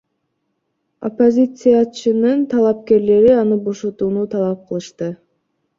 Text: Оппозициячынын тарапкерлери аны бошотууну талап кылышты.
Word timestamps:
Оппозициячынын 1.07 2.39
тарапкерлери 2.51 3.31
аны 3.41 3.55
бошотууну 3.63 4.23
талап 4.31 4.59
кылышты. 4.67 5.07